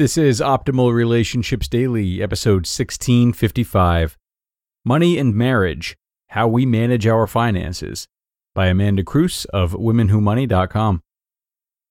[0.00, 4.16] This is Optimal Relationships Daily, episode 1655
[4.82, 5.94] Money and Marriage
[6.28, 8.08] How We Manage Our Finances
[8.54, 11.02] by Amanda Cruz of WomenWhoMoney.com.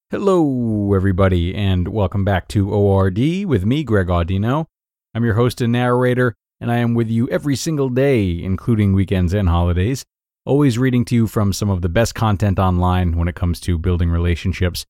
[0.10, 4.66] Hello, everybody, and welcome back to ORD with me, Greg Audino.
[5.14, 9.36] I'm your host and narrator, and I am with you every single day, including weekends
[9.36, 10.04] and holidays,
[10.48, 13.78] always reading to you from some of the best content online when it comes to
[13.78, 14.84] building relationships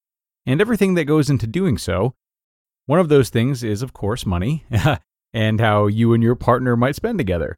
[0.46, 2.14] and everything that goes into doing so
[2.90, 4.66] one of those things is, of course, money
[5.34, 7.56] and how you and your partner might spend together.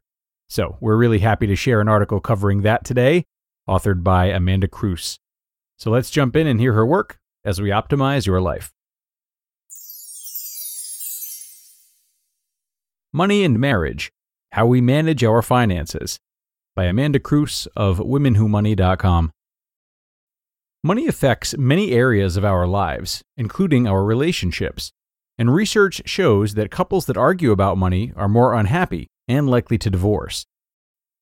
[0.50, 3.24] So, we're really happy to share an article covering that today,
[3.66, 5.18] authored by Amanda Cruz.
[5.78, 7.16] So, let's jump in and hear her work
[7.46, 8.74] as we optimize your life.
[13.10, 14.12] Money and Marriage
[14.50, 16.18] How We Manage Our Finances
[16.76, 19.32] by Amanda Cruz of WomenWhoMoney.com.
[20.84, 24.92] Money affects many areas of our lives, including our relationships
[25.38, 29.90] and research shows that couples that argue about money are more unhappy and likely to
[29.90, 30.46] divorce.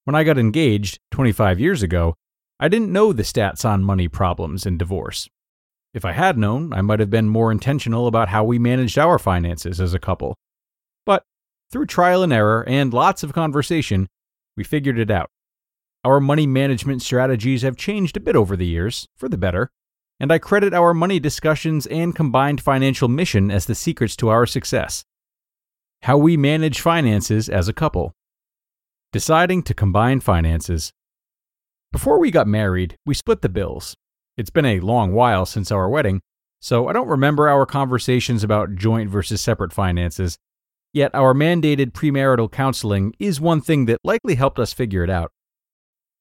[0.04, 2.14] When I got engaged 25 years ago,
[2.58, 5.28] I didn't know the stats on money problems and divorce.
[5.94, 9.18] If I had known, I might have been more intentional about how we managed our
[9.18, 10.36] finances as a couple.
[11.04, 11.24] But
[11.72, 14.08] through trial and error and lots of conversation,
[14.56, 15.30] we figured it out.
[16.04, 19.70] Our money management strategies have changed a bit over the years, for the better,
[20.20, 24.44] and I credit our money discussions and combined financial mission as the secrets to our
[24.44, 25.02] success.
[26.02, 28.12] How we manage finances as a couple.
[29.12, 30.92] Deciding to combine finances.
[31.90, 33.94] Before we got married, we split the bills.
[34.36, 36.20] It's been a long while since our wedding,
[36.60, 40.36] so I don't remember our conversations about joint versus separate finances.
[40.92, 45.30] Yet our mandated premarital counseling is one thing that likely helped us figure it out.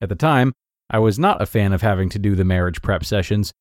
[0.01, 0.53] At the time,
[0.89, 3.51] I was not a fan of having to do the marriage prep sessions,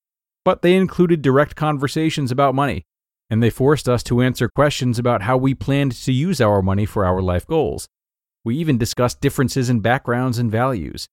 [0.49, 2.87] but they included direct conversations about money,
[3.29, 6.87] and they forced us to answer questions about how we planned to use our money
[6.87, 7.87] for our life goals.
[8.47, 11.07] We even discussed differences in backgrounds and values.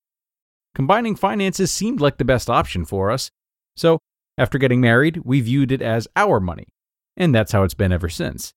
[0.73, 3.29] Combining finances seemed like the best option for us,
[3.75, 3.99] so
[4.37, 6.67] after getting married, we viewed it as our money,
[7.17, 8.53] and that's how it's been ever since.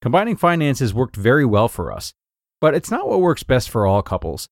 [0.00, 2.12] Combining finances worked very well for us,
[2.60, 4.46] but it's not what works best for all couples.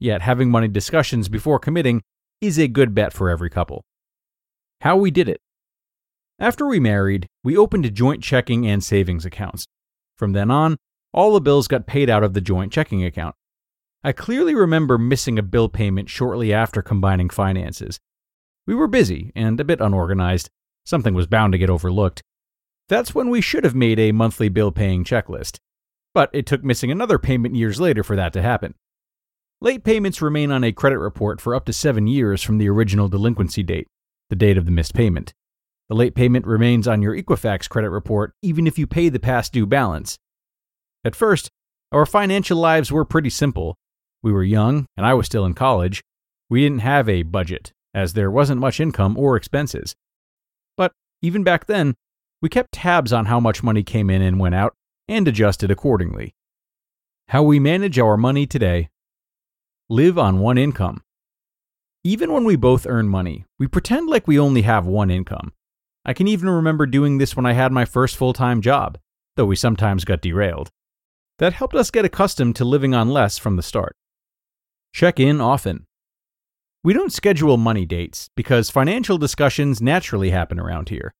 [0.00, 2.00] Yet having money discussions before committing
[2.40, 3.84] is a good bet for every couple.
[4.82, 5.40] How we did it.
[6.40, 9.64] After we married, we opened joint checking and savings accounts.
[10.16, 10.76] From then on,
[11.14, 13.36] all the bills got paid out of the joint checking account.
[14.02, 18.00] I clearly remember missing a bill payment shortly after combining finances.
[18.66, 20.50] We were busy and a bit unorganized.
[20.84, 22.24] Something was bound to get overlooked.
[22.88, 25.58] That's when we should have made a monthly bill paying checklist.
[26.12, 28.74] But it took missing another payment years later for that to happen.
[29.60, 33.08] Late payments remain on a credit report for up to seven years from the original
[33.08, 33.86] delinquency date
[34.32, 35.34] the date of the missed payment.
[35.90, 39.52] The late payment remains on your Equifax credit report even if you pay the past
[39.52, 40.18] due balance.
[41.04, 41.50] At first,
[41.92, 43.76] our financial lives were pretty simple.
[44.22, 46.00] We were young, and I was still in college.
[46.48, 49.94] We didn't have a budget, as there wasn't much income or expenses.
[50.78, 51.94] But even back then,
[52.40, 54.74] we kept tabs on how much money came in and went out,
[55.08, 56.32] and adjusted accordingly.
[57.28, 58.88] How we manage our money today.
[59.90, 61.02] Live on one income.
[62.04, 65.52] Even when we both earn money, we pretend like we only have one income.
[66.04, 68.98] I can even remember doing this when I had my first full time job,
[69.36, 70.70] though we sometimes got derailed.
[71.38, 73.94] That helped us get accustomed to living on less from the start.
[74.92, 75.86] Check in often.
[76.82, 81.14] We don't schedule money dates because financial discussions naturally happen around here.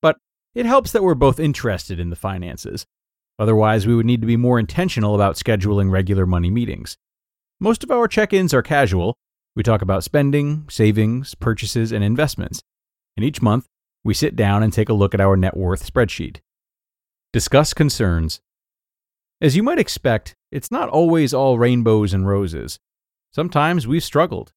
[0.00, 0.16] But
[0.54, 2.86] it helps that we're both interested in the finances.
[3.38, 6.96] Otherwise, we would need to be more intentional about scheduling regular money meetings.
[7.60, 9.18] Most of our check ins are casual,
[9.56, 12.62] we talk about spending, savings, purchases, and investments.
[13.16, 13.66] And each month,
[14.02, 16.38] we sit down and take a look at our net worth spreadsheet.
[17.32, 18.40] Discuss concerns.
[19.40, 22.78] As you might expect, it's not always all rainbows and roses.
[23.32, 24.52] Sometimes we've struggled.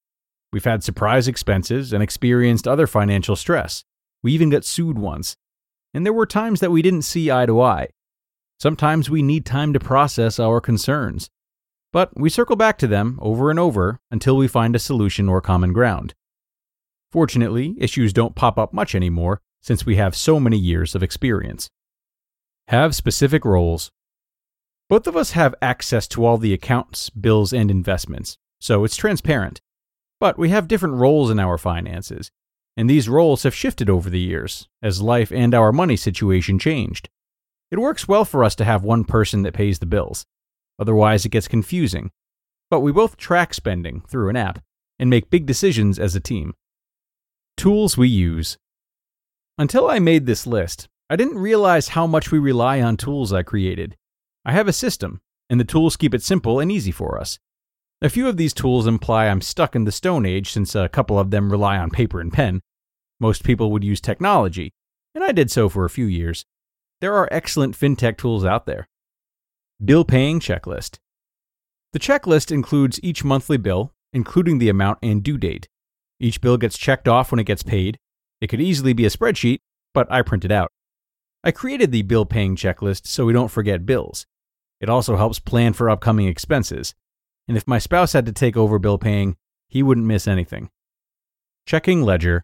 [0.51, 3.83] We've had surprise expenses and experienced other financial stress.
[4.23, 5.35] We even got sued once.
[5.93, 7.89] And there were times that we didn't see eye to eye.
[8.59, 11.29] Sometimes we need time to process our concerns.
[11.97, 15.41] But we circle back to them over and over until we find a solution or
[15.41, 16.13] common ground.
[17.11, 21.71] Fortunately, issues don't pop up much anymore since we have so many years of experience.
[22.67, 23.89] Have specific roles.
[24.87, 29.59] Both of us have access to all the accounts, bills, and investments, so it's transparent.
[30.19, 32.29] But we have different roles in our finances,
[32.75, 37.09] and these roles have shifted over the years as life and our money situation changed.
[37.71, 40.27] It works well for us to have one person that pays the bills.
[40.79, 42.11] Otherwise, it gets confusing.
[42.69, 44.59] But we both track spending through an app
[44.99, 46.53] and make big decisions as a team.
[47.55, 48.57] Tools we use.
[49.57, 53.41] Until I made this list, I didn't realize how much we rely on tools I
[53.43, 53.95] created.
[54.45, 57.39] I have a system, and the tools keep it simple and easy for us.
[58.01, 61.17] A few of these tools imply I'm stuck in the Stone Age since a couple
[61.17, 62.61] of them rely on paper and pen.
[63.19, 64.73] Most people would use technology,
[65.15, 66.45] and I did so for a few years.
[67.01, 68.87] There are excellent fintech tools out there.
[69.83, 70.99] Bill paying checklist.
[71.93, 75.67] The checklist includes each monthly bill, including the amount and due date.
[76.19, 77.97] Each bill gets checked off when it gets paid.
[78.41, 79.59] It could easily be a spreadsheet,
[79.93, 80.71] but I print it out.
[81.43, 84.25] I created the bill paying checklist so we don't forget bills.
[84.81, 86.93] It also helps plan for upcoming expenses
[87.47, 89.37] and if my spouse had to take over bill paying,
[89.67, 90.69] he wouldn't miss anything.
[91.65, 92.43] Checking ledger.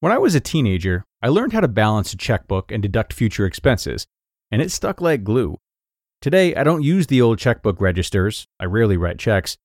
[0.00, 3.46] When I was a teenager, I learned how to balance a checkbook and deduct future
[3.46, 4.06] expenses,
[4.50, 5.56] and it stuck like glue.
[6.24, 9.58] Today, I don't use the old checkbook registers, I rarely write checks,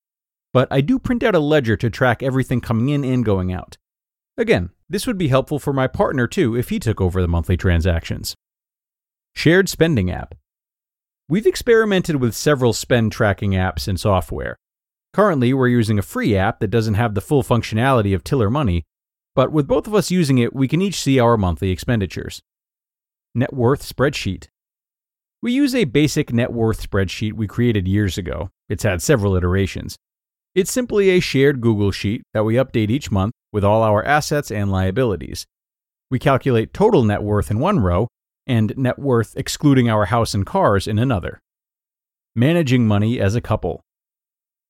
[0.52, 3.78] but I do print out a ledger to track everything coming in and going out.
[4.38, 7.56] Again, this would be helpful for my partner too if he took over the monthly
[7.56, 8.36] transactions.
[9.34, 10.36] Shared spending app.
[11.30, 14.58] We've experimented with several spend tracking apps and software.
[15.14, 18.84] Currently, we're using a free app that doesn't have the full functionality of Tiller Money,
[19.34, 22.42] but with both of us using it, we can each see our monthly expenditures.
[23.34, 24.50] Net worth spreadsheet.
[25.42, 28.50] We use a basic net worth spreadsheet we created years ago.
[28.68, 29.96] It's had several iterations.
[30.54, 34.52] It's simply a shared Google Sheet that we update each month with all our assets
[34.52, 35.46] and liabilities.
[36.12, 38.10] We calculate total net worth in one row
[38.48, 41.40] and net worth excluding our house and cars in another.
[42.36, 43.80] Managing money as a couple.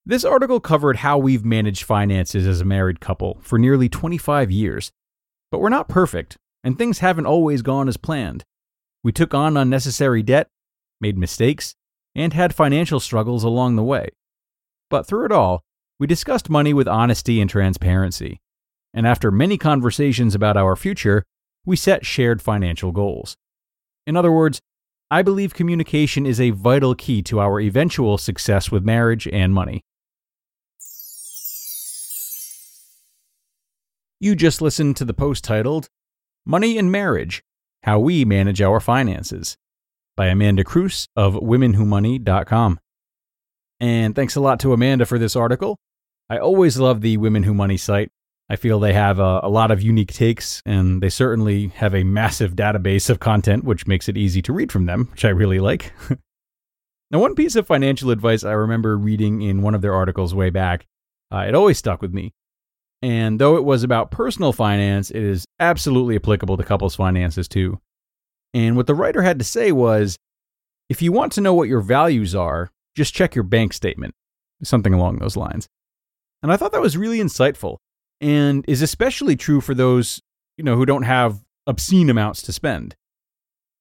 [0.05, 4.91] This article covered how we've managed finances as a married couple for nearly 25 years.
[5.49, 8.43] But we're not perfect, and things haven't always gone as planned.
[9.03, 10.47] We took on unnecessary debt,
[11.01, 11.75] made mistakes,
[12.15, 14.09] and had financial struggles along the way.
[14.89, 15.63] But through it all,
[15.99, 18.39] we discussed money with honesty and transparency.
[18.93, 21.23] And after many conversations about our future,
[21.65, 23.35] we set shared financial goals.
[24.07, 24.61] In other words,
[25.11, 29.81] I believe communication is a vital key to our eventual success with marriage and money.
[34.19, 35.87] You just listened to the post titled
[36.45, 37.43] Money and Marriage
[37.83, 39.57] How We Manage Our Finances
[40.19, 42.77] by Amanda Cruz of WomenWhoMoney.com.
[43.79, 45.77] And thanks a lot to Amanda for this article.
[46.29, 48.11] I always love the Women Who Money site.
[48.49, 52.03] I feel they have a, a, lot of unique takes, and they certainly have a
[52.03, 55.61] massive database of content, which makes it easy to read from them, which I really
[55.61, 55.93] like.
[57.11, 60.49] now, one piece of financial advice I remember reading in one of their articles way
[60.49, 60.85] back,
[61.33, 62.33] uh, it always stuck with me.
[63.01, 67.79] And though it was about personal finance, it is absolutely applicable to couples' finances too.
[68.53, 70.17] And what the writer had to say was
[70.89, 74.13] if you want to know what your values are, just check your bank statement,
[74.63, 75.67] something along those lines.
[76.41, 77.77] And I thought that was really insightful
[78.21, 80.21] and is especially true for those,
[80.57, 82.95] you know, who don't have obscene amounts to spend.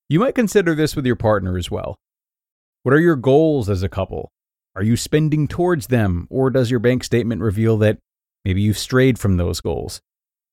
[0.09, 1.97] You might consider this with your partner as well.
[2.83, 4.31] What are your goals as a couple?
[4.75, 7.99] Are you spending towards them, or does your bank statement reveal that
[8.45, 10.01] maybe you've strayed from those goals?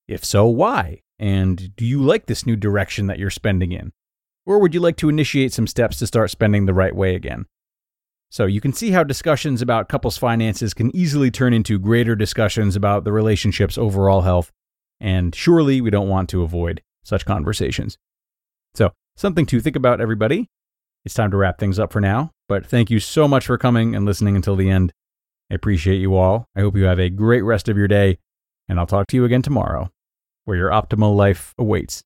[0.08, 1.02] If so, why?
[1.18, 3.92] And do you like this new direction that you're spending in?
[4.46, 7.46] Or would you like to initiate some steps to start spending the right way again?
[8.30, 12.76] So you can see how discussions about couples' finances can easily turn into greater discussions
[12.76, 14.52] about the relationship's overall health,
[15.00, 17.98] and surely we don't want to avoid such conversations.
[18.74, 20.48] So, something to think about, everybody.
[21.04, 23.94] It's time to wrap things up for now, but thank you so much for coming
[23.94, 24.92] and listening until the end.
[25.50, 26.46] I appreciate you all.
[26.56, 28.18] I hope you have a great rest of your day,
[28.68, 29.90] and I'll talk to you again tomorrow,
[30.44, 32.02] where your optimal life awaits.